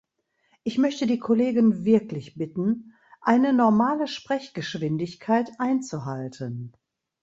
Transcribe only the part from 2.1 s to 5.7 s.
bitten, eine normale Sprechgeschwindigkeit